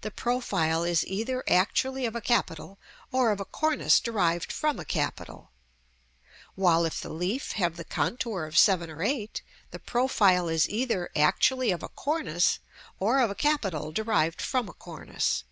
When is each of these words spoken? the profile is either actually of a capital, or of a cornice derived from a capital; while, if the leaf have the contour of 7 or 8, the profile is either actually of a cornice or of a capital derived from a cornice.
the 0.00 0.10
profile 0.10 0.84
is 0.84 1.06
either 1.06 1.44
actually 1.46 2.06
of 2.06 2.16
a 2.16 2.20
capital, 2.22 2.78
or 3.12 3.30
of 3.30 3.40
a 3.40 3.44
cornice 3.44 4.00
derived 4.00 4.50
from 4.50 4.80
a 4.80 4.86
capital; 4.86 5.50
while, 6.54 6.86
if 6.86 6.98
the 6.98 7.10
leaf 7.10 7.52
have 7.52 7.76
the 7.76 7.84
contour 7.84 8.46
of 8.46 8.56
7 8.56 8.88
or 8.88 9.02
8, 9.02 9.42
the 9.72 9.78
profile 9.78 10.48
is 10.48 10.66
either 10.70 11.10
actually 11.14 11.72
of 11.72 11.82
a 11.82 11.90
cornice 11.90 12.58
or 12.98 13.20
of 13.20 13.28
a 13.30 13.34
capital 13.34 13.92
derived 13.92 14.40
from 14.40 14.66
a 14.70 14.72
cornice. 14.72 15.44